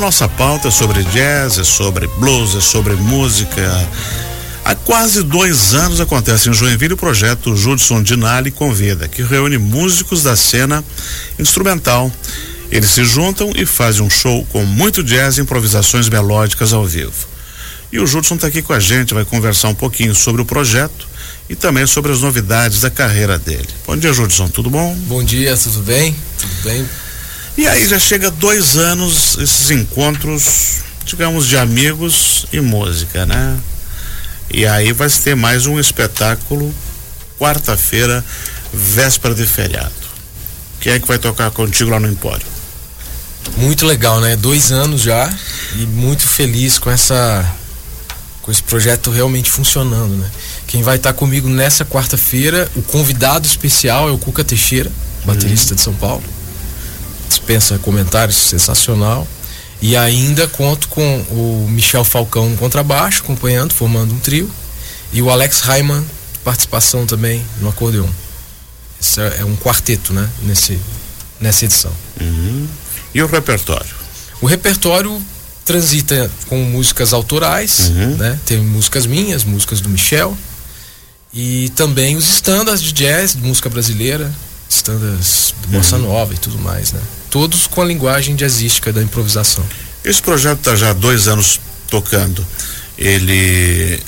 nossa 0.00 0.26
pauta 0.26 0.68
é 0.68 0.70
sobre 0.70 1.04
jazz, 1.04 1.58
é 1.58 1.64
sobre 1.64 2.06
blues, 2.18 2.54
é 2.54 2.60
sobre 2.60 2.94
música. 2.94 3.86
Há 4.64 4.74
quase 4.74 5.22
dois 5.22 5.74
anos 5.74 6.00
acontece 6.00 6.48
em 6.48 6.54
Joinville 6.54 6.94
o 6.94 6.96
projeto 6.96 7.54
Judson 7.54 8.02
Dinali 8.02 8.50
Convida, 8.50 9.06
que 9.06 9.22
reúne 9.22 9.58
músicos 9.58 10.22
da 10.22 10.34
cena 10.34 10.82
instrumental. 11.38 12.10
Eles 12.72 12.90
se 12.90 13.04
juntam 13.04 13.52
e 13.54 13.66
fazem 13.66 14.00
um 14.00 14.08
show 14.08 14.46
com 14.46 14.64
muito 14.64 15.02
jazz 15.02 15.36
e 15.36 15.42
improvisações 15.42 16.08
melódicas 16.08 16.72
ao 16.72 16.86
vivo. 16.86 17.28
E 17.92 17.98
o 17.98 18.06
Judson 18.06 18.36
está 18.36 18.46
aqui 18.46 18.62
com 18.62 18.72
a 18.72 18.80
gente, 18.80 19.12
vai 19.12 19.26
conversar 19.26 19.68
um 19.68 19.74
pouquinho 19.74 20.14
sobre 20.14 20.40
o 20.40 20.46
projeto 20.46 21.06
e 21.48 21.54
também 21.54 21.86
sobre 21.86 22.10
as 22.10 22.22
novidades 22.22 22.80
da 22.80 22.90
carreira 22.90 23.38
dele. 23.38 23.68
Bom 23.86 23.98
dia, 23.98 24.14
Judson, 24.14 24.48
tudo 24.48 24.70
bom? 24.70 24.94
Bom 25.06 25.22
dia, 25.22 25.54
tudo 25.58 25.80
bem? 25.80 26.16
Tudo 26.38 26.62
bem? 26.64 26.88
E 27.56 27.66
aí 27.66 27.86
já 27.86 27.98
chega 27.98 28.30
dois 28.30 28.76
anos 28.76 29.36
esses 29.38 29.70
encontros, 29.70 30.80
digamos, 31.04 31.46
de 31.46 31.56
amigos 31.56 32.46
e 32.52 32.60
música, 32.60 33.26
né? 33.26 33.58
E 34.52 34.66
aí 34.66 34.92
vai 34.92 35.08
ter 35.08 35.34
mais 35.34 35.66
um 35.66 35.78
espetáculo 35.78 36.74
quarta-feira, 37.38 38.24
véspera 38.72 39.34
de 39.34 39.46
feriado. 39.46 39.92
Quem 40.80 40.92
é 40.92 40.98
que 40.98 41.06
vai 41.06 41.18
tocar 41.18 41.50
contigo 41.50 41.90
lá 41.90 42.00
no 42.00 42.08
Empório? 42.08 42.46
Muito 43.56 43.86
legal, 43.86 44.20
né? 44.20 44.36
Dois 44.36 44.70
anos 44.70 45.02
já 45.02 45.30
e 45.74 45.86
muito 45.86 46.26
feliz 46.26 46.78
com 46.78 46.90
essa 46.90 47.44
com 48.42 48.50
esse 48.50 48.62
projeto 48.62 49.10
realmente 49.10 49.50
funcionando, 49.50 50.16
né? 50.16 50.30
Quem 50.66 50.82
vai 50.82 50.96
estar 50.96 51.12
comigo 51.12 51.48
nessa 51.48 51.84
quarta-feira, 51.84 52.70
o 52.74 52.82
convidado 52.82 53.46
especial 53.46 54.08
é 54.08 54.12
o 54.12 54.18
Cuca 54.18 54.42
Teixeira, 54.42 54.90
baterista 55.24 55.72
uhum. 55.72 55.76
de 55.76 55.82
São 55.82 55.94
Paulo. 55.94 56.22
Dispensa 57.30 57.78
comentários, 57.78 58.36
sensacional. 58.36 59.26
E 59.80 59.96
ainda 59.96 60.46
conto 60.48 60.88
com 60.88 61.20
o 61.30 61.66
Michel 61.70 62.04
Falcão 62.04 62.50
no 62.50 62.56
contrabaixo, 62.56 63.22
acompanhando, 63.22 63.72
formando 63.72 64.12
um 64.12 64.18
trio. 64.18 64.50
E 65.12 65.22
o 65.22 65.30
Alex 65.30 65.60
Raiman, 65.60 66.04
participação 66.44 67.06
também 67.06 67.42
no 67.60 67.68
acordeon. 67.68 68.08
Esse 69.00 69.20
é 69.20 69.44
um 69.44 69.56
quarteto, 69.56 70.12
né? 70.12 70.28
Nesse, 70.42 70.78
nessa 71.40 71.64
edição. 71.64 71.92
Uhum. 72.20 72.68
E 73.14 73.22
o 73.22 73.26
repertório? 73.26 73.94
O 74.42 74.46
repertório 74.46 75.22
transita 75.64 76.30
com 76.48 76.56
músicas 76.64 77.12
autorais, 77.12 77.90
uhum. 77.90 78.16
né? 78.16 78.38
Tem 78.44 78.58
músicas 78.58 79.06
minhas, 79.06 79.44
músicas 79.44 79.80
do 79.80 79.88
Michel 79.88 80.36
e 81.32 81.68
também 81.70 82.16
os 82.16 82.28
standards 82.28 82.82
de 82.82 82.92
jazz, 82.92 83.34
de 83.34 83.40
música 83.40 83.70
brasileira, 83.70 84.30
standards 84.68 85.54
de 85.60 85.68
bossa 85.68 85.96
uhum. 85.96 86.02
nova 86.02 86.34
e 86.34 86.38
tudo 86.38 86.58
mais, 86.58 86.92
né? 86.92 87.00
Todos 87.30 87.66
com 87.66 87.80
a 87.80 87.84
linguagem 87.84 88.34
jazzística 88.34 88.92
da 88.92 89.02
improvisação. 89.02 89.64
Esse 90.04 90.20
projeto 90.20 90.58
está 90.58 90.76
já 90.76 90.90
há 90.90 90.92
dois 90.92 91.28
anos 91.28 91.60
tocando. 91.88 92.44
Ele 92.98 94.00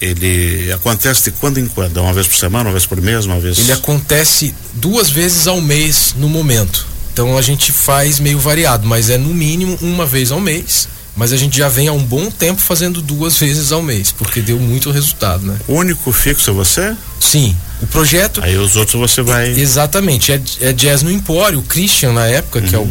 ele 0.00 0.72
acontece 0.72 1.24
de 1.24 1.30
quando 1.30 1.58
em 1.58 1.66
quando? 1.68 1.98
Uma 1.98 2.12
vez 2.12 2.26
por 2.26 2.36
semana, 2.36 2.64
uma 2.64 2.72
vez 2.72 2.84
por 2.84 3.00
mês, 3.00 3.24
uma 3.24 3.38
vez? 3.38 3.58
Ele 3.58 3.70
acontece 3.70 4.52
duas 4.74 5.08
vezes 5.08 5.46
ao 5.46 5.60
mês 5.60 6.14
no 6.18 6.28
momento. 6.28 6.84
Então 7.12 7.38
a 7.38 7.42
gente 7.42 7.70
faz 7.70 8.18
meio 8.18 8.38
variado, 8.38 8.86
mas 8.86 9.10
é 9.10 9.16
no 9.16 9.32
mínimo 9.32 9.78
uma 9.80 10.04
vez 10.04 10.32
ao 10.32 10.40
mês. 10.40 10.88
Mas 11.14 11.32
a 11.32 11.36
gente 11.36 11.56
já 11.56 11.68
vem 11.68 11.88
há 11.88 11.92
um 11.92 12.02
bom 12.02 12.30
tempo 12.30 12.60
fazendo 12.60 13.02
duas 13.02 13.38
vezes 13.38 13.70
ao 13.70 13.82
mês, 13.82 14.10
porque 14.10 14.40
deu 14.40 14.58
muito 14.58 14.90
resultado, 14.90 15.44
né? 15.46 15.56
O 15.68 15.74
único 15.74 16.10
fixo 16.10 16.50
é 16.50 16.52
você? 16.52 16.96
Sim. 17.20 17.54
O 17.82 17.86
projeto. 17.88 18.40
Aí 18.42 18.56
os 18.56 18.76
outros 18.76 19.00
você 19.00 19.22
vai. 19.22 19.48
Exatamente. 19.50 20.32
É, 20.32 20.40
é 20.60 20.72
Jazz 20.72 21.02
no 21.02 21.10
Empório. 21.10 21.58
O 21.58 21.62
Christian, 21.62 22.12
na 22.12 22.26
época, 22.26 22.60
uhum. 22.60 22.66
que 22.66 22.74
é 22.74 22.78
o 22.78 22.88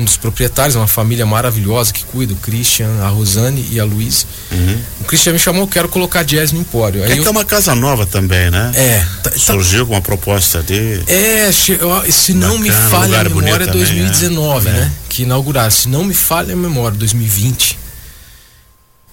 um 0.00 0.04
dos 0.04 0.16
proprietários, 0.16 0.76
uma 0.76 0.86
família 0.86 1.26
maravilhosa 1.26 1.92
que 1.92 2.04
cuida, 2.04 2.32
o 2.32 2.36
Christian, 2.36 2.88
a 3.02 3.08
Rosane 3.08 3.66
e 3.70 3.78
a 3.78 3.84
Luiz. 3.84 4.26
Uhum. 4.50 4.78
O 5.00 5.04
Christian 5.04 5.32
me 5.32 5.38
chamou, 5.38 5.66
quero 5.66 5.88
colocar 5.88 6.22
jazz 6.22 6.52
no 6.52 6.60
Empório. 6.60 7.04
Aí 7.04 7.12
é 7.12 7.18
eu... 7.18 7.24
tá 7.24 7.30
uma 7.30 7.44
casa 7.44 7.74
nova 7.74 8.06
também, 8.06 8.50
né? 8.50 8.72
É. 8.74 9.04
Tá, 9.22 9.32
Surgiu 9.36 9.80
tá... 9.80 9.86
com 9.86 9.92
uma 9.94 10.00
proposta 10.00 10.62
de. 10.62 11.02
É, 11.06 11.50
se 11.52 12.32
não 12.32 12.58
Bacana, 12.58 12.64
me 12.64 12.70
falha 12.70 13.20
a 13.20 13.24
memória, 13.24 13.66
2019, 13.66 14.64
também, 14.64 14.80
é. 14.80 14.84
né? 14.84 14.92
Que 15.08 15.22
inauguraram. 15.24 15.70
Se 15.70 15.88
não 15.88 16.04
me 16.04 16.14
falha 16.14 16.54
a 16.54 16.56
memória, 16.56 16.96
2020. 16.96 17.78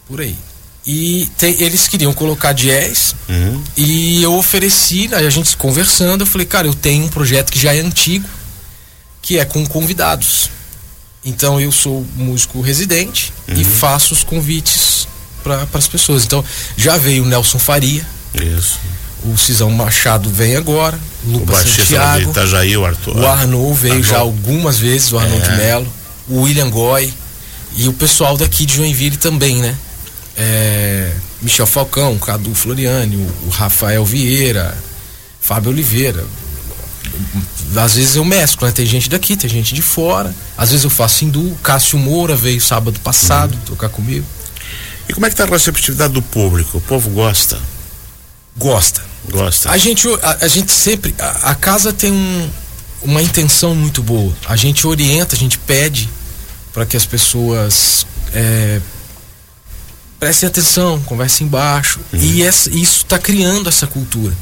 Por 0.07 0.21
aí. 0.21 0.37
E 0.87 1.29
tem, 1.37 1.53
eles 1.61 1.85
queriam 1.85 2.13
colocar 2.13 2.53
jazz 2.53 3.13
uhum. 3.27 3.61
e 3.75 4.23
eu 4.23 4.33
ofereci, 4.33 5.09
a 5.13 5.29
gente 5.29 5.57
conversando, 5.57 6.21
eu 6.21 6.25
falei, 6.25 6.47
cara, 6.47 6.65
eu 6.65 6.73
tenho 6.73 7.03
um 7.03 7.09
projeto 7.09 7.51
que 7.51 7.59
já 7.59 7.75
é 7.75 7.81
antigo, 7.81 8.25
que 9.21 9.37
é 9.37 9.43
com 9.43 9.65
convidados. 9.65 10.49
Então 11.25 11.59
eu 11.59 11.73
sou 11.73 12.07
músico 12.15 12.61
residente 12.61 13.33
uhum. 13.49 13.59
e 13.59 13.65
faço 13.65 14.13
os 14.13 14.23
convites 14.23 15.09
para 15.43 15.67
as 15.73 15.89
pessoas. 15.89 16.23
Então 16.23 16.41
já 16.77 16.95
veio 16.95 17.23
o 17.23 17.27
Nelson 17.27 17.59
Faria. 17.59 18.07
Isso. 18.33 18.79
O 19.25 19.37
Cisão 19.37 19.69
Machado 19.69 20.29
vem 20.29 20.55
agora. 20.55 20.97
Lupa 21.25 21.51
o 21.51 21.57
Santiago. 21.57 22.29
Itajaí, 22.29 22.77
o 22.77 22.85
Arthur. 22.85 23.17
O 23.17 23.27
Arnaud 23.27 23.77
veio 23.77 24.01
já 24.01 24.19
algumas 24.19 24.77
vezes, 24.79 25.11
o 25.11 25.19
Arnaud 25.19 25.43
é. 25.43 25.49
de 25.49 25.57
Mello. 25.57 25.93
O 26.29 26.43
William 26.43 26.69
Goy. 26.69 27.13
E 27.75 27.89
o 27.89 27.93
pessoal 27.93 28.37
daqui 28.37 28.65
de 28.65 28.75
Joinville 28.75 29.17
também, 29.17 29.57
né? 29.57 29.75
É, 30.37 31.11
Michel 31.41 31.65
Falcão, 31.65 32.17
Cadu 32.19 32.53
Floriani, 32.53 33.15
o, 33.15 33.47
o 33.47 33.49
Rafael 33.49 34.05
Vieira, 34.05 34.77
Fábio 35.41 35.71
Oliveira, 35.71 36.23
às 37.75 37.95
vezes 37.95 38.15
eu 38.15 38.25
mesclo, 38.25 38.67
né? 38.67 38.73
Tem 38.73 38.85
gente 38.85 39.09
daqui, 39.09 39.35
tem 39.35 39.49
gente 39.49 39.73
de 39.73 39.81
fora. 39.81 40.33
Às 40.57 40.69
vezes 40.69 40.83
eu 40.83 40.89
faço 40.89 41.25
hindu. 41.25 41.57
Cássio 41.61 41.99
Moura 41.99 42.35
veio 42.35 42.61
sábado 42.61 42.99
passado 42.99 43.53
uhum. 43.53 43.61
tocar 43.61 43.89
comigo. 43.89 44.25
E 45.07 45.13
como 45.13 45.25
é 45.25 45.29
que 45.29 45.35
tá 45.35 45.43
a 45.43 45.47
receptividade 45.47 46.13
do 46.13 46.21
público? 46.21 46.77
O 46.77 46.81
povo 46.81 47.09
gosta? 47.09 47.59
Gosta. 48.57 49.01
Gosta. 49.29 49.69
A 49.71 49.77
gente, 49.77 50.07
a, 50.21 50.37
a 50.41 50.47
gente 50.47 50.71
sempre. 50.71 51.13
A, 51.19 51.51
a 51.51 51.55
casa 51.55 51.91
tem 51.91 52.11
um, 52.11 52.49
uma 53.01 53.21
intenção 53.21 53.75
muito 53.75 54.01
boa. 54.01 54.33
A 54.47 54.55
gente 54.55 54.87
orienta, 54.87 55.35
a 55.35 55.39
gente 55.39 55.57
pede 55.57 56.09
para 56.73 56.85
que 56.85 56.95
as 56.95 57.05
pessoas 57.05 58.05
é, 58.33 58.79
prestem 60.19 60.47
atenção, 60.47 60.99
conversem 61.01 61.47
embaixo. 61.47 61.99
Uhum. 62.11 62.19
E 62.19 62.43
essa, 62.43 62.69
isso 62.69 63.03
está 63.03 63.17
criando 63.17 63.69
essa 63.69 63.87
cultura. 63.87 64.33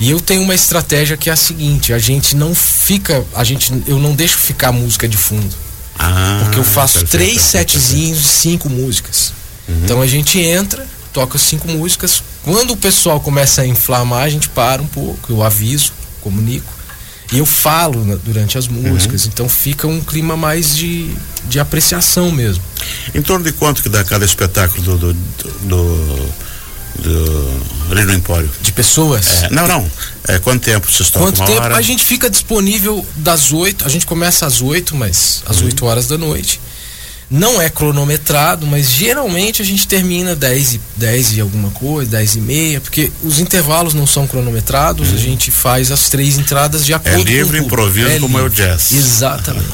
E 0.00 0.10
eu 0.10 0.20
tenho 0.20 0.42
uma 0.42 0.54
estratégia 0.54 1.16
que 1.16 1.28
é 1.28 1.32
a 1.32 1.36
seguinte: 1.36 1.92
a 1.92 1.98
gente 1.98 2.36
não 2.36 2.54
fica, 2.54 3.24
a 3.34 3.44
gente, 3.44 3.72
eu 3.86 3.98
não 3.98 4.14
deixo 4.14 4.38
ficar 4.38 4.72
música 4.72 5.08
de 5.08 5.16
fundo. 5.16 5.54
Ah, 5.98 6.40
porque 6.44 6.58
eu 6.58 6.64
faço 6.64 7.00
perfeito, 7.00 7.10
três 7.10 7.42
setzinhos 7.42 8.20
de 8.20 8.28
cinco 8.28 8.70
músicas. 8.70 9.32
Uhum. 9.68 9.80
Então 9.84 10.00
a 10.00 10.06
gente 10.06 10.38
entra, 10.38 10.86
toca 11.12 11.36
cinco 11.38 11.66
músicas. 11.68 12.22
Quando 12.44 12.72
o 12.72 12.76
pessoal 12.76 13.20
começa 13.20 13.62
a 13.62 13.66
inflamar, 13.66 14.22
a 14.22 14.28
gente 14.28 14.48
para 14.48 14.80
um 14.80 14.86
pouco, 14.86 15.32
eu 15.32 15.42
aviso, 15.42 15.92
comunico. 16.20 16.77
E 17.30 17.38
eu 17.38 17.46
falo 17.46 18.04
né, 18.04 18.18
durante 18.24 18.56
as 18.56 18.68
músicas, 18.68 19.24
uhum. 19.24 19.30
então 19.32 19.48
fica 19.48 19.86
um 19.86 20.00
clima 20.00 20.36
mais 20.36 20.74
de, 20.74 21.14
de 21.44 21.60
apreciação 21.60 22.32
mesmo. 22.32 22.62
Em 23.14 23.20
torno 23.20 23.44
de 23.44 23.52
quanto 23.52 23.82
que 23.82 23.88
dá 23.88 24.02
cada 24.02 24.24
espetáculo 24.24 24.82
do, 24.82 24.98
do, 24.98 25.14
do 25.64 26.28
do 26.98 27.62
ali 27.90 28.04
no 28.04 28.12
Empório. 28.12 28.50
De 28.60 28.72
pessoas? 28.72 29.44
É, 29.44 29.50
não, 29.50 29.66
não. 29.66 29.90
É, 30.26 30.38
quanto 30.38 30.62
tempo 30.64 30.90
vocês 30.90 31.08
estão? 31.08 31.22
Quanto 31.22 31.44
tempo? 31.44 31.62
Hora? 31.62 31.76
A 31.76 31.82
gente 31.82 32.04
fica 32.04 32.28
disponível 32.28 33.06
das 33.16 33.52
8, 33.52 33.86
a 33.86 33.88
gente 33.88 34.04
começa 34.04 34.46
às 34.46 34.60
8, 34.60 34.96
mas 34.96 35.42
às 35.46 35.60
uhum. 35.60 35.66
8 35.66 35.86
horas 35.86 36.06
da 36.08 36.18
noite. 36.18 36.60
Não 37.30 37.60
é 37.60 37.68
cronometrado, 37.68 38.66
mas 38.66 38.90
geralmente 38.90 39.60
a 39.60 39.64
gente 39.64 39.86
termina 39.86 40.34
10 40.34 40.74
e, 40.74 40.80
10 40.96 41.36
e 41.36 41.40
alguma 41.40 41.70
coisa, 41.70 42.12
10 42.12 42.36
e 42.36 42.40
meia, 42.40 42.80
porque 42.80 43.12
os 43.22 43.38
intervalos 43.38 43.92
não 43.92 44.06
são 44.06 44.26
cronometrados, 44.26 45.10
uhum. 45.10 45.14
a 45.14 45.18
gente 45.18 45.50
faz 45.50 45.92
as 45.92 46.08
três 46.08 46.38
entradas 46.38 46.86
de 46.86 46.94
é 46.94 46.96
acordo 46.96 47.20
é 47.20 47.24
livre, 47.24 47.58
com 47.58 47.66
improviso, 47.66 48.08
é 48.08 48.18
como 48.18 48.38
é 48.38 48.42
o 48.42 48.48
jazz. 48.48 48.92
Exatamente. 48.92 49.68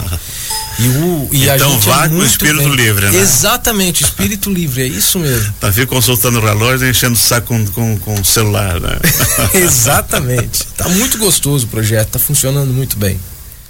E, 0.78 0.88
o, 0.88 1.28
e 1.30 1.48
então 1.48 1.78
vá 1.78 2.06
é 2.06 2.08
com 2.08 2.16
o 2.16 2.24
espírito 2.24 2.64
bem. 2.64 2.74
livre, 2.74 3.08
né? 3.08 3.18
Exatamente, 3.18 4.02
espírito 4.02 4.52
livre, 4.52 4.82
é 4.82 4.86
isso 4.88 5.20
mesmo. 5.20 5.54
Tá 5.60 5.70
fica 5.70 5.86
consultando 5.86 6.40
o 6.40 6.44
relógio 6.44 6.86
e 6.86 6.90
enchendo 6.90 7.14
o 7.14 7.16
saco 7.16 7.46
com, 7.46 7.66
com, 7.66 7.98
com 7.98 8.14
o 8.20 8.24
celular, 8.24 8.80
né? 8.80 8.98
Exatamente. 9.54 10.66
Tá 10.76 10.88
muito 10.88 11.18
gostoso 11.18 11.66
o 11.66 11.68
projeto, 11.68 12.10
tá 12.10 12.18
funcionando 12.18 12.72
muito 12.72 12.96
bem. 12.96 13.20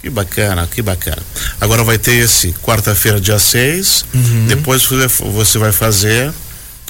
Que 0.04 0.10
bacana, 0.10 0.66
que 0.66 0.82
bacana. 0.82 1.22
Agora 1.58 1.82
vai 1.82 1.96
ter 1.96 2.16
esse 2.16 2.52
quarta-feira, 2.62 3.18
dia 3.18 3.38
6. 3.38 4.04
Uhum. 4.12 4.46
Depois 4.46 4.84
você 4.84 5.56
vai 5.56 5.72
fazer. 5.72 6.30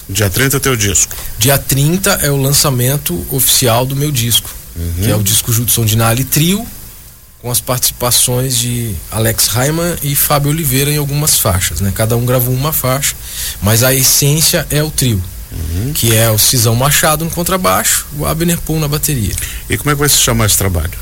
Dia 0.09 0.29
30 0.29 0.57
é 0.57 0.61
teu 0.61 0.75
disco. 0.75 1.15
Dia 1.39 1.57
30 1.57 2.11
é 2.23 2.31
o 2.33 2.37
lançamento 2.37 3.25
oficial 3.31 3.87
do 3.87 3.95
meu 3.95 4.11
disco. 4.11 4.51
Uhum. 4.75 4.95
Que 5.01 5.13
é 5.13 5.15
o 5.15 5.23
disco 5.23 5.53
Judson 5.53 5.85
Dinali 5.85 6.25
Trio, 6.25 6.67
com 7.41 7.53
as 7.53 7.61
participações 7.61 8.59
de 8.59 8.97
Alex 9.13 9.47
Raiman 9.47 9.97
e 10.03 10.17
Fábio 10.17 10.51
Oliveira 10.51 10.91
em 10.91 10.97
algumas 10.97 11.39
faixas, 11.39 11.81
né? 11.81 11.93
Cada 11.95 12.17
um 12.17 12.27
gravou 12.27 12.53
uma 12.53 12.73
faixa, 12.73 13.15
mas 13.63 13.85
a 13.85 13.95
essência 13.95 14.67
é 14.71 14.83
o 14.83 14.91
trio. 14.91 15.23
Uhum. 15.53 15.93
Que 15.93 16.17
é 16.17 16.29
o 16.33 16.39
Cisão 16.39 16.75
Machado 16.75 17.25
no 17.25 17.31
contrabaixo, 17.31 18.07
o 18.19 18.27
Abner 18.27 18.61
Paul 18.61 18.81
na 18.81 18.89
bateria. 18.89 19.37
E 19.71 19.79
como 19.79 19.91
é 19.91 19.93
que 19.95 20.01
vai 20.01 20.09
se 20.09 20.19
chamar 20.19 20.47
esse 20.47 20.59
trabalho? 20.59 20.99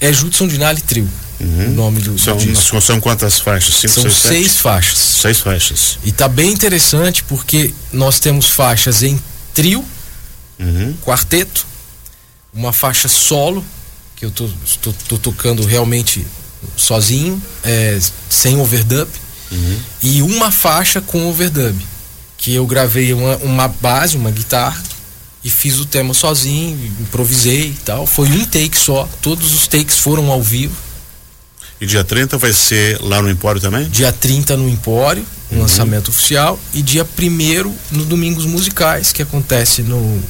É 0.00 0.10
Judson 0.10 0.48
Dinali 0.48 0.80
Trio. 0.80 1.06
Uhum. 1.40 1.66
o 1.68 1.70
nome 1.70 2.00
do, 2.00 2.18
são, 2.18 2.36
do 2.36 2.44
disco. 2.44 2.80
São 2.80 3.00
quantas 3.00 3.40
faixas? 3.40 3.74
Cinco, 3.76 3.94
são 3.94 4.02
seis, 4.04 4.14
seis 4.16 4.58
faixas. 4.58 4.98
Seis 4.98 5.40
faixas. 5.40 5.98
E 6.04 6.12
tá 6.12 6.28
bem 6.28 6.50
interessante 6.52 7.22
porque 7.24 7.74
nós 7.92 8.18
temos 8.20 8.46
faixas 8.46 9.02
em 9.02 9.20
trio, 9.54 9.84
Uhum. 10.58 10.94
quarteto, 11.02 11.66
uma 12.52 12.70
faixa 12.72 13.08
solo, 13.08 13.64
que 14.14 14.26
eu 14.26 14.30
tô, 14.30 14.48
tô, 14.82 14.92
tô 15.08 15.18
tocando 15.18 15.64
realmente 15.64 16.26
sozinho, 16.76 17.40
é, 17.64 17.98
sem 18.28 18.58
overdub, 18.60 19.08
Uhum. 19.50 19.78
e 20.02 20.22
uma 20.22 20.50
faixa 20.50 21.00
com 21.00 21.26
overdub, 21.28 21.76
que 22.36 22.54
eu 22.54 22.66
gravei 22.66 23.12
uma, 23.14 23.36
uma 23.38 23.68
base, 23.68 24.16
uma 24.16 24.30
guitarra, 24.30 24.82
e 25.42 25.48
fiz 25.48 25.78
o 25.78 25.86
tema 25.86 26.12
sozinho, 26.12 26.76
improvisei 27.00 27.68
e 27.70 27.78
tal. 27.84 28.06
Foi 28.06 28.28
um 28.28 28.44
take 28.44 28.76
só, 28.78 29.08
todos 29.22 29.54
os 29.54 29.66
takes 29.66 29.96
foram 29.98 30.30
ao 30.30 30.42
vivo. 30.42 30.74
E 31.80 31.86
dia 31.86 32.04
30 32.04 32.36
vai 32.36 32.52
ser 32.52 32.98
lá 33.00 33.22
no 33.22 33.30
Empório 33.30 33.60
também? 33.60 33.88
Dia 33.88 34.12
30 34.12 34.56
no 34.56 34.68
Empório, 34.68 35.24
Uhum. 35.50 35.60
lançamento 35.62 36.08
oficial, 36.08 36.60
e 36.74 36.82
dia 36.82 37.04
1 37.18 37.74
no 37.90 38.04
Domingos 38.04 38.44
Musicais, 38.46 39.10
que 39.12 39.22
acontece 39.22 39.82
no 39.82 40.22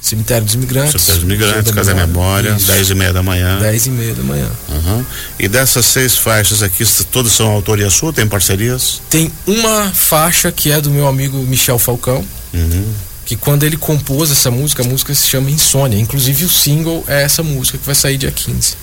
Cemitério 0.00 0.44
dos 0.44 0.54
Imigrantes. 0.54 0.92
Cemitério 1.02 1.20
dos 1.20 1.24
Imigrantes, 1.30 1.72
Casa 1.72 1.94
da 1.94 2.06
Memória, 2.06 2.50
Isso. 2.56 2.66
10 2.66 2.90
e 2.90 2.94
meia 2.94 3.12
da 3.12 3.22
manhã. 3.22 3.58
10 3.58 3.86
e 3.86 3.90
meia 3.90 4.14
da 4.14 4.22
manhã. 4.22 4.48
Uhum. 4.68 5.04
E 5.38 5.48
dessas 5.48 5.86
seis 5.86 6.16
faixas 6.16 6.62
aqui, 6.62 6.84
todas 7.10 7.32
são 7.32 7.48
autoria 7.50 7.88
sua? 7.90 8.12
Tem 8.12 8.26
parcerias? 8.26 9.00
Tem 9.10 9.30
uma 9.46 9.90
faixa 9.90 10.52
que 10.52 10.70
é 10.70 10.80
do 10.80 10.90
meu 10.90 11.06
amigo 11.08 11.36
Michel 11.38 11.78
Falcão, 11.78 12.24
Uhum. 12.54 12.84
que 13.26 13.36
quando 13.36 13.64
ele 13.64 13.76
compôs 13.76 14.30
essa 14.30 14.50
música, 14.50 14.82
a 14.82 14.86
música 14.86 15.14
se 15.14 15.26
chama 15.28 15.50
Insônia. 15.50 15.98
Inclusive 15.98 16.44
o 16.44 16.48
single 16.48 17.04
é 17.08 17.22
essa 17.22 17.42
música 17.42 17.76
que 17.78 17.84
vai 17.86 17.94
sair 17.94 18.16
dia 18.18 18.30
15. 18.30 18.74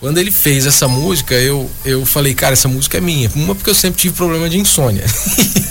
Quando 0.00 0.16
ele 0.16 0.30
fez 0.30 0.64
essa 0.64 0.88
música, 0.88 1.34
eu, 1.34 1.70
eu 1.84 2.06
falei, 2.06 2.34
cara, 2.34 2.54
essa 2.54 2.66
música 2.68 2.96
é 2.96 3.00
minha. 3.02 3.30
Uma 3.34 3.54
porque 3.54 3.68
eu 3.68 3.74
sempre 3.74 4.00
tive 4.00 4.14
problema 4.14 4.48
de 4.48 4.58
insônia. 4.58 5.04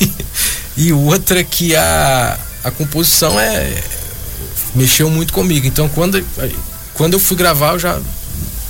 e 0.77 0.93
outra 0.93 1.43
que 1.43 1.75
a, 1.75 2.39
a 2.63 2.69
composição 2.69 3.39
é 3.39 3.83
mexeu 4.75 5.09
muito 5.09 5.33
comigo. 5.33 5.65
Então 5.65 5.89
quando, 5.89 6.23
quando 6.93 7.13
eu 7.13 7.19
fui 7.19 7.35
gravar, 7.35 7.73
eu 7.73 7.79
já 7.79 7.99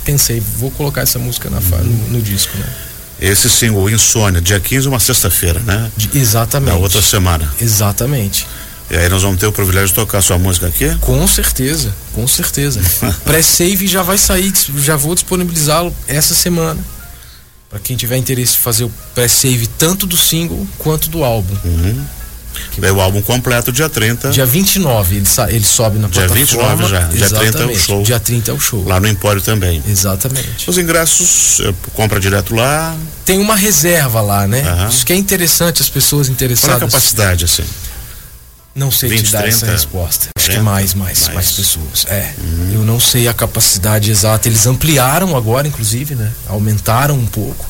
pensei, 0.04 0.42
vou 0.56 0.70
colocar 0.70 1.02
essa 1.02 1.18
música 1.18 1.50
na, 1.50 1.60
no, 1.60 2.08
no 2.08 2.22
disco, 2.22 2.56
né? 2.56 2.66
Esse 3.20 3.50
single, 3.50 3.90
Insônia, 3.90 4.40
dia 4.40 4.58
15, 4.58 4.88
uma 4.88 4.98
sexta-feira, 4.98 5.60
né? 5.60 5.90
Exatamente. 6.14 6.72
Na 6.72 6.78
outra 6.78 7.02
semana. 7.02 7.52
Exatamente. 7.60 8.46
E 8.90 8.96
aí 8.96 9.08
nós 9.08 9.22
vamos 9.22 9.38
ter 9.38 9.46
o 9.46 9.52
privilégio 9.52 9.88
de 9.88 9.94
tocar 9.94 10.20
sua 10.20 10.36
música 10.36 10.66
aqui? 10.66 10.92
Com 11.00 11.24
certeza, 11.28 11.94
com 12.12 12.26
certeza. 12.26 12.80
Pré-save 13.24 13.86
já 13.86 14.02
vai 14.02 14.18
sair, 14.18 14.52
já 14.78 14.96
vou 14.96 15.14
disponibilizá-lo 15.14 15.94
essa 16.08 16.34
semana. 16.34 16.80
Para 17.68 17.78
quem 17.78 17.96
tiver 17.96 18.16
interesse 18.16 18.56
em 18.56 18.60
fazer 18.60 18.82
o 18.84 18.92
pré-save 19.14 19.68
tanto 19.78 20.04
do 20.06 20.16
single 20.16 20.66
quanto 20.76 21.08
do 21.08 21.22
álbum. 21.22 21.54
Uhum. 21.64 22.04
Daí 22.78 22.90
o 22.90 23.00
álbum 23.00 23.22
completo, 23.22 23.70
dia 23.70 23.88
30, 23.88 24.30
Dia 24.30 24.44
29 24.44 25.16
ele, 25.16 25.26
ele 25.50 25.64
sobe 25.64 25.98
na 26.00 26.08
Dia 26.08 26.26
plataforma. 26.26 26.76
29 26.76 26.88
já, 26.88 27.28
dia 27.28 27.28
30 27.30 27.58
é 27.62 27.66
o 27.66 27.78
show. 27.78 28.02
Dia 28.02 28.18
30 28.18 28.50
é 28.50 28.54
o 28.54 28.58
show. 28.58 28.84
lá 28.84 28.98
no 28.98 29.06
Empório 29.06 29.40
também. 29.40 29.80
Exatamente. 29.86 30.68
Os 30.68 30.78
ingressos, 30.78 31.60
eh, 31.60 31.72
compra 31.94 32.18
direto 32.18 32.54
lá. 32.56 32.96
Tem 33.24 33.38
uma 33.38 33.54
reserva 33.54 34.20
lá, 34.20 34.48
né? 34.48 34.62
Aham. 34.62 34.88
Isso 34.88 35.06
que 35.06 35.12
é 35.12 35.16
interessante, 35.16 35.80
as 35.80 35.88
pessoas 35.88 36.26
Qual 36.26 36.30
é 36.30 36.32
a 36.32 36.34
interessadas. 36.34 36.80
capacidade, 36.80 37.44
assim? 37.44 37.64
Não 38.74 38.90
sei 38.90 39.08
20, 39.10 39.24
te 39.26 39.32
dar 39.32 39.48
essa 39.48 39.58
30, 39.66 39.72
resposta. 39.72 40.28
Acho 40.36 40.46
que 40.46 40.52
40, 40.56 40.62
mais, 40.62 40.94
mais, 40.94 41.20
mais. 41.22 41.34
mais, 41.34 41.52
pessoas. 41.52 42.06
É. 42.08 42.32
Eu 42.72 42.84
não 42.84 43.00
sei 43.00 43.26
a 43.26 43.34
capacidade 43.34 44.10
exata. 44.10 44.48
Eles 44.48 44.66
ampliaram 44.66 45.36
agora, 45.36 45.66
inclusive, 45.66 46.14
né? 46.14 46.30
Aumentaram 46.48 47.16
um 47.16 47.26
pouco. 47.26 47.66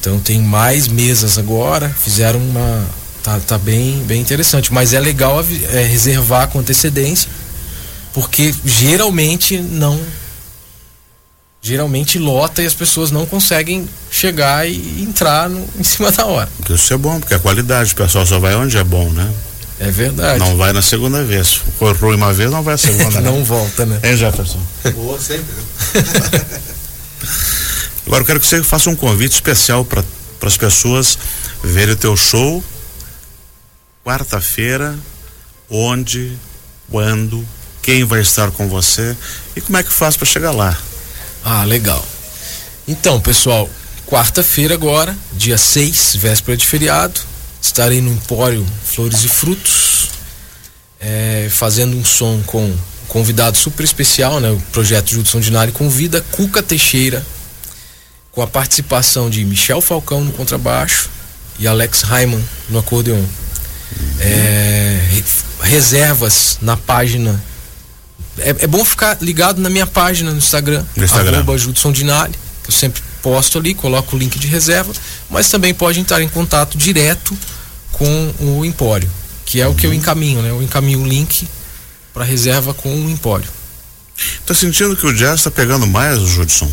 Então 0.00 0.18
tem 0.18 0.40
mais 0.42 0.88
mesas 0.88 1.38
agora. 1.38 1.88
Fizeram 1.88 2.40
uma. 2.40 2.84
Tá, 3.22 3.38
tá 3.46 3.58
bem, 3.58 4.02
bem 4.06 4.20
interessante. 4.20 4.72
Mas 4.72 4.92
é 4.92 4.98
legal 5.00 5.40
é, 5.72 5.82
reservar 5.84 6.48
com 6.48 6.58
antecedência. 6.58 7.28
Porque 8.12 8.52
geralmente 8.64 9.56
não. 9.58 10.00
Geralmente 11.60 12.18
lota 12.18 12.62
e 12.62 12.66
as 12.66 12.74
pessoas 12.74 13.10
não 13.10 13.26
conseguem 13.26 13.88
chegar 14.10 14.68
e 14.68 15.02
entrar 15.02 15.48
no- 15.48 15.66
em 15.78 15.82
cima 15.82 16.10
da 16.10 16.24
hora. 16.24 16.48
Porque 16.56 16.72
isso 16.72 16.92
é 16.92 16.96
bom, 16.96 17.18
porque 17.18 17.34
a 17.34 17.38
qualidade, 17.38 17.92
o 17.92 17.96
pessoal 17.96 18.24
só 18.24 18.38
vai 18.38 18.54
onde 18.54 18.76
é 18.76 18.84
bom, 18.84 19.10
né? 19.10 19.28
É 19.80 19.90
verdade. 19.90 20.40
Não 20.40 20.56
vai 20.56 20.72
na 20.72 20.82
segunda 20.82 21.22
vez. 21.22 21.60
Foi 21.78 21.92
ruim 21.92 22.16
uma 22.16 22.32
vez, 22.32 22.50
não 22.50 22.62
vai 22.62 22.74
a 22.74 22.78
segunda, 22.78 23.20
não 23.22 23.38
né? 23.38 23.44
volta, 23.44 23.86
né? 23.86 24.00
Hein, 24.02 24.16
Jefferson? 24.16 24.60
Boa, 24.94 25.20
sempre. 25.20 25.54
Agora 28.06 28.22
eu 28.22 28.26
quero 28.26 28.40
que 28.40 28.46
você 28.46 28.62
faça 28.62 28.90
um 28.90 28.96
convite 28.96 29.32
especial 29.32 29.84
para 29.84 30.02
as 30.42 30.56
pessoas 30.56 31.18
verem 31.62 31.94
o 31.94 31.96
teu 31.96 32.16
show 32.16 32.62
quarta-feira, 34.08 34.98
onde, 35.68 36.34
quando, 36.90 37.46
quem 37.82 38.04
vai 38.04 38.22
estar 38.22 38.50
com 38.50 38.66
você 38.66 39.14
e 39.54 39.60
como 39.60 39.76
é 39.76 39.82
que 39.82 39.92
faz 39.92 40.16
para 40.16 40.24
chegar 40.24 40.50
lá. 40.50 40.74
Ah, 41.44 41.62
legal. 41.64 42.02
Então, 42.86 43.20
pessoal, 43.20 43.68
quarta-feira 44.06 44.72
agora, 44.72 45.14
dia 45.34 45.58
6, 45.58 46.16
véspera 46.16 46.56
de 46.56 46.66
feriado, 46.66 47.20
estarei 47.60 48.00
no 48.00 48.10
Empório 48.12 48.66
Flores 48.84 49.24
e 49.24 49.28
Frutos, 49.28 50.08
é, 51.00 51.48
fazendo 51.50 51.96
um 51.96 52.04
som 52.04 52.42
com 52.46 52.64
um 52.64 52.76
convidado 53.08 53.56
super 53.56 53.84
especial, 53.84 54.40
né? 54.40 54.50
O 54.50 54.60
projeto 54.72 55.10
Judson 55.10 55.40
Dinari 55.40 55.72
convida 55.72 56.20
Cuca 56.32 56.62
Teixeira, 56.62 57.24
com 58.32 58.42
a 58.42 58.46
participação 58.46 59.28
de 59.30 59.44
Michel 59.44 59.80
Falcão 59.80 60.22
no 60.24 60.32
contrabaixo 60.32 61.08
e 61.58 61.66
Alex 61.66 62.02
Raiman 62.02 62.42
no 62.68 62.78
acordeon. 62.78 63.22
É, 64.20 65.00
re- 65.10 65.24
reservas 65.62 66.58
na 66.60 66.76
página. 66.76 67.42
É, 68.38 68.50
é 68.50 68.66
bom 68.66 68.84
ficar 68.84 69.16
ligado 69.20 69.60
na 69.60 69.68
minha 69.70 69.86
página 69.86 70.30
no 70.30 70.38
Instagram, 70.38 70.84
No 70.94 71.04
Instagram. 71.04 71.38
arroba 71.38 71.56
Judson 71.58 71.90
Dinali, 71.90 72.34
que 72.62 72.70
eu 72.70 72.74
sempre 72.74 73.02
posto 73.22 73.58
ali, 73.58 73.74
coloco 73.74 74.16
o 74.16 74.18
link 74.18 74.38
de 74.38 74.46
reserva, 74.46 74.92
mas 75.30 75.48
também 75.48 75.74
pode 75.74 76.00
entrar 76.00 76.22
em 76.22 76.28
contato 76.28 76.76
direto 76.78 77.36
com 77.92 78.34
o 78.40 78.64
Empório, 78.64 79.10
que 79.44 79.60
é 79.60 79.66
o 79.66 79.74
que 79.74 79.86
eu 79.86 79.92
encaminho, 79.92 80.42
né? 80.42 80.50
Eu 80.50 80.62
encaminho 80.62 81.02
o 81.02 81.06
link 81.06 81.48
para 82.14 82.24
reserva 82.24 82.72
com 82.74 82.94
o 82.94 83.10
Empório. 83.10 83.48
Tá 84.44 84.54
sentindo 84.54 84.96
que 84.96 85.06
o 85.06 85.12
jazz 85.12 85.40
está 85.40 85.50
pegando 85.50 85.86
mais, 85.86 86.20
Judson? 86.20 86.70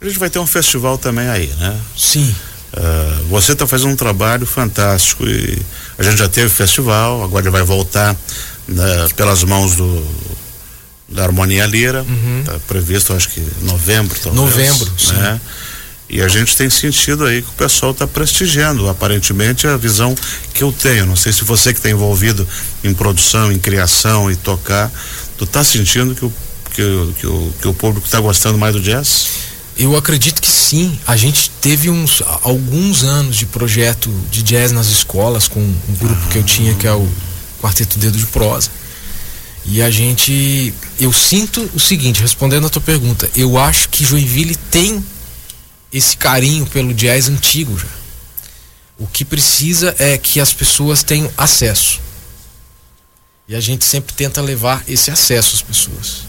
A 0.00 0.06
gente 0.06 0.18
vai 0.18 0.30
ter 0.30 0.38
um 0.38 0.46
festival 0.46 0.96
também 0.96 1.28
aí, 1.28 1.48
né? 1.58 1.78
Sim, 1.96 2.34
Ah, 2.76 3.22
você 3.30 3.52
está 3.52 3.66
fazendo 3.66 3.90
um 3.92 3.96
trabalho 3.96 4.46
fantástico 4.46 5.26
e 5.26 5.60
a 5.98 6.02
gente 6.02 6.18
já 6.18 6.28
teve 6.28 6.48
festival, 6.50 7.22
agora 7.24 7.44
ele 7.44 7.50
vai 7.50 7.62
voltar 7.62 8.14
né, 8.68 9.08
pelas 9.16 9.42
mãos 9.42 9.74
do 9.74 10.06
da 11.08 11.24
Harmonia 11.24 11.66
Lira, 11.66 12.04
está 12.40 12.58
previsto 12.66 13.12
acho 13.14 13.30
que 13.30 13.42
novembro, 13.62 14.18
talvez. 14.22 14.40
Novembro, 14.40 14.92
sim. 14.98 15.12
né? 15.14 15.40
E 16.10 16.22
a 16.22 16.28
gente 16.28 16.56
tem 16.56 16.70
sentido 16.70 17.24
aí 17.26 17.42
que 17.42 17.48
o 17.48 17.52
pessoal 17.52 17.92
está 17.92 18.06
prestigiando, 18.06 18.88
aparentemente 18.88 19.66
a 19.66 19.76
visão 19.76 20.14
que 20.54 20.62
eu 20.62 20.72
tenho. 20.72 21.04
Não 21.04 21.16
sei 21.16 21.32
se 21.32 21.44
você 21.44 21.72
que 21.72 21.78
está 21.78 21.90
envolvido 21.90 22.48
em 22.82 22.94
produção, 22.94 23.52
em 23.52 23.58
criação 23.58 24.30
e 24.30 24.36
tocar, 24.36 24.90
tu 25.36 25.44
tá 25.44 25.62
sentindo 25.62 26.14
que 26.14 26.24
o 26.24 26.32
que, 26.74 27.14
que 27.20 27.26
o 27.26 27.52
que 27.60 27.68
o 27.68 27.74
público 27.74 28.06
está 28.06 28.20
gostando 28.20 28.56
mais 28.56 28.74
do 28.74 28.80
jazz? 28.80 29.28
Eu 29.76 29.96
acredito 29.96 30.40
que 30.40 30.50
sim. 30.50 30.98
A 31.06 31.16
gente 31.16 31.50
teve 31.60 31.90
uns 31.90 32.22
alguns 32.42 33.04
anos 33.04 33.36
de 33.36 33.46
projeto 33.46 34.10
de 34.30 34.42
jazz 34.42 34.72
nas 34.72 34.86
escolas 34.88 35.46
com 35.46 35.60
um 35.60 35.94
grupo 35.98 36.28
que 36.28 36.38
eu 36.38 36.42
tinha 36.42 36.74
que 36.74 36.86
é 36.86 36.92
o 36.92 37.06
Quarteto 37.60 37.98
Dedo 37.98 38.16
de 38.16 38.26
Prosa. 38.26 38.70
E 39.64 39.82
a 39.82 39.90
gente, 39.90 40.72
eu 40.98 41.12
sinto 41.12 41.68
o 41.74 41.80
seguinte, 41.80 42.22
respondendo 42.22 42.66
a 42.66 42.70
tua 42.70 42.80
pergunta, 42.80 43.30
eu 43.36 43.58
acho 43.58 43.88
que 43.88 44.04
Joinville 44.04 44.56
tem 44.56 45.04
esse 45.92 46.16
carinho 46.16 46.66
pelo 46.66 46.94
jazz 46.94 47.28
antigo 47.28 47.78
já. 47.78 47.86
O 48.98 49.06
que 49.06 49.24
precisa 49.24 49.94
é 49.98 50.18
que 50.18 50.40
as 50.40 50.52
pessoas 50.52 51.02
tenham 51.02 51.30
acesso. 51.36 52.00
E 53.48 53.54
a 53.54 53.60
gente 53.60 53.84
sempre 53.84 54.12
tenta 54.12 54.42
levar 54.42 54.82
esse 54.88 55.10
acesso 55.10 55.56
às 55.56 55.62
pessoas. 55.62 56.28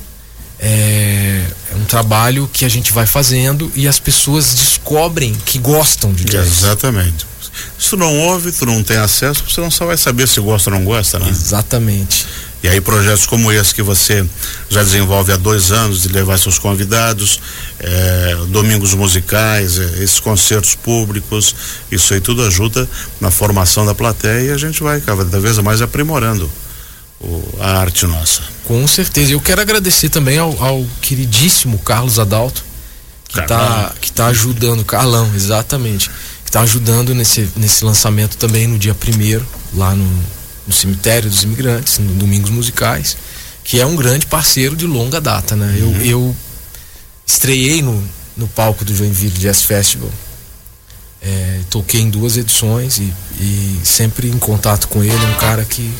É, 0.60 1.46
é 1.72 1.76
um 1.76 1.86
trabalho 1.86 2.50
que 2.52 2.66
a 2.66 2.70
gente 2.70 2.92
vai 2.92 3.06
fazendo 3.06 3.72
e 3.76 3.88
as 3.88 4.00
pessoas 4.00 4.54
descobrem 4.54 5.34
que 5.34 5.58
gostam 5.58 6.14
de 6.14 6.26
jazz. 6.26 6.48
Exatamente. 6.48 7.26
Se 7.78 7.90
tu 7.90 7.98
não 7.98 8.18
ouve, 8.20 8.52
tu 8.52 8.66
não 8.66 8.84
tem 8.84 8.98
acesso, 8.98 9.44
você 9.50 9.60
não 9.60 9.72
só 9.72 9.86
vai 9.86 9.98
saber 9.98 10.28
se 10.28 10.40
gosta 10.40 10.70
ou 10.70 10.78
não 10.78 10.86
gosta, 10.86 11.18
né? 11.20 11.30
Exatamente. 11.30 12.26
E 12.62 12.68
aí 12.68 12.82
projetos 12.82 13.26
como 13.26 13.52
esse 13.52 13.74
que 13.74 13.82
você 13.82 14.26
já 14.70 14.84
desenvolve 14.84 15.32
há 15.32 15.38
dois 15.38 15.72
anos 15.72 16.02
de 16.02 16.10
levar 16.10 16.38
seus 16.38 16.60
convidados, 16.60 17.40
eh, 17.80 18.38
domingos 18.50 18.94
musicais, 18.94 19.78
eh, 19.80 20.04
esses 20.04 20.20
concertos 20.20 20.76
públicos, 20.76 21.56
isso 21.90 22.14
aí 22.14 22.20
tudo 22.20 22.44
ajuda 22.44 22.88
na 23.22 23.32
formação 23.32 23.86
da 23.86 23.96
plateia 23.96 24.48
e 24.48 24.52
a 24.52 24.58
gente 24.58 24.84
vai 24.84 25.00
cada 25.00 25.24
vez 25.40 25.58
mais 25.60 25.82
aprimorando 25.82 26.52
o- 27.22 27.44
a 27.62 27.80
arte 27.80 28.06
nossa. 28.06 28.42
Com 28.66 28.86
certeza. 28.88 29.32
Eu 29.32 29.40
quero 29.40 29.62
agradecer 29.62 30.10
também 30.10 30.38
ao, 30.38 30.62
ao 30.62 30.86
queridíssimo 31.02 31.78
Carlos 31.80 32.20
Adalto, 32.20 32.64
que 33.30 33.40
está 33.40 33.94
que 34.02 34.12
tá 34.12 34.28
ajudando, 34.28 34.84
Carlão, 34.84 35.32
exatamente, 35.34 36.10
que 36.44 36.50
está 36.50 36.62
ajudando 36.62 37.16
nesse, 37.16 37.48
nesse 37.56 37.86
lançamento 37.86 38.36
também 38.38 38.68
no 38.68 38.78
dia 38.78 38.94
primeiro, 38.96 39.46
lá 39.74 39.96
no, 39.96 40.06
no 40.70 40.74
cemitério 40.74 41.28
dos 41.28 41.42
imigrantes, 41.42 41.98
no 41.98 42.14
Domingos 42.14 42.52
Musicais, 42.52 43.18
que 43.64 43.82
é 43.82 43.86
um 43.88 43.96
grande 43.96 44.28
parceiro 44.28 44.76
de 44.76 44.86
longa 44.86 45.20
data, 45.20 45.56
né? 45.56 45.80
Uhum. 45.82 45.96
Eu, 45.96 46.06
eu 46.06 46.36
estreiei 47.26 47.82
no, 47.82 48.08
no 48.38 48.48
palco 48.48 48.86
do 48.86 48.96
Joinville 48.96 49.40
Jazz 49.40 49.64
Festival. 49.64 50.12
É, 51.22 51.62
toquei 51.72 52.02
em 52.02 52.10
duas 52.10 52.38
edições 52.38 53.00
e, 53.00 53.12
e, 53.40 53.80
sempre 53.84 54.30
em 54.30 54.38
contato 54.38 54.88
com 54.88 55.04
ele, 55.04 55.26
um 55.26 55.34
cara 55.40 55.66
que 55.66 55.92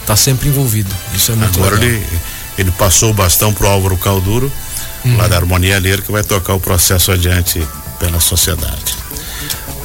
está 0.00 0.14
sempre 0.14 0.48
envolvido. 0.48 0.94
Isso 1.12 1.32
é 1.32 1.34
muito 1.34 1.58
Agora 1.58 1.74
legal. 1.74 1.96
ele, 1.96 2.20
ele 2.58 2.70
passou 2.70 3.10
o 3.10 3.14
bastão 3.14 3.52
pro 3.52 3.66
Álvaro 3.66 3.98
Calduro, 3.98 4.50
uhum. 5.04 5.16
lá 5.16 5.26
da 5.26 5.36
Harmonia 5.36 5.80
Leira, 5.80 6.00
que 6.00 6.12
vai 6.12 6.22
tocar 6.22 6.54
o 6.54 6.60
processo 6.60 7.10
adiante 7.10 7.60
pela 7.98 8.20
sociedade. 8.20 8.99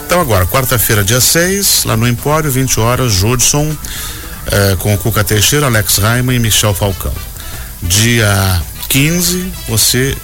Então 0.05 0.21
agora, 0.21 0.45
quarta-feira, 0.45 1.03
dia 1.03 1.19
6, 1.19 1.83
lá 1.85 1.97
no 1.97 2.07
Empório, 2.07 2.49
20 2.49 2.79
horas, 2.79 3.11
Judson, 3.11 3.75
eh, 4.47 4.75
com 4.79 4.93
o 4.93 4.97
Cuca 4.97 5.23
Teixeira, 5.23 5.65
Alex 5.65 5.97
Raiman 5.97 6.35
e 6.35 6.39
Michel 6.39 6.73
Falcão. 6.73 7.13
Dia 7.81 8.61
15, 8.87 9.51
você 9.67 10.15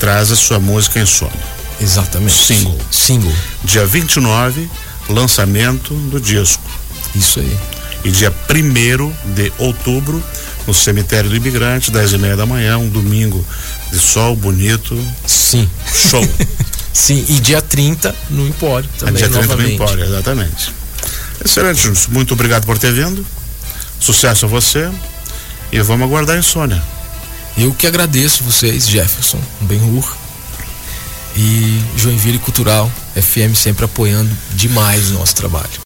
traz 0.00 0.32
a 0.32 0.36
sua 0.36 0.58
música 0.58 0.98
Insônia. 0.98 1.32
Exatamente. 1.80 2.34
Single. 2.34 2.78
Single. 2.90 3.32
Dia 3.64 3.86
29, 3.86 4.68
lançamento 5.08 5.94
do 5.94 6.20
disco. 6.20 6.62
Isso 7.14 7.38
aí. 7.38 7.56
E 8.04 8.10
dia 8.10 8.34
1 8.50 9.34
de 9.34 9.52
outubro, 9.58 10.22
no 10.66 10.74
cemitério 10.74 11.30
do 11.30 11.36
imigrante, 11.36 11.92
10 11.92 12.12
e 12.14 12.18
meia 12.18 12.36
da 12.36 12.44
manhã, 12.44 12.76
um 12.76 12.88
domingo 12.88 13.44
de 13.92 13.98
sol 14.00 14.34
bonito. 14.34 14.98
Sim. 15.26 15.70
Show. 15.92 16.22
Sim, 16.92 17.24
e 17.28 17.40
dia 17.40 17.62
30 17.62 18.14
no 18.30 18.46
Empório 18.46 18.88
também. 18.98 19.14
dia 19.14 19.28
30 19.28 19.42
novamente. 19.42 19.68
no 19.68 19.74
Empório, 19.74 20.04
exatamente. 20.04 20.72
Excelente, 21.44 22.10
Muito 22.10 22.34
obrigado 22.34 22.66
por 22.66 22.78
ter 22.78 22.92
vindo. 22.92 23.26
Sucesso 23.98 24.46
a 24.46 24.48
você. 24.48 24.90
E 25.72 25.80
vamos 25.80 26.06
aguardar 26.06 26.36
a 26.36 26.38
insônia. 26.38 26.82
Eu 27.56 27.72
que 27.72 27.86
agradeço 27.86 28.44
vocês, 28.44 28.86
Jefferson, 28.88 29.40
Ben-Hur 29.62 30.16
e 31.36 31.82
Joinville 31.96 32.38
Cultural 32.38 32.90
FM 33.14 33.54
sempre 33.54 33.84
apoiando 33.84 34.30
demais 34.54 35.10
o 35.10 35.14
nosso 35.14 35.34
trabalho. 35.34 35.80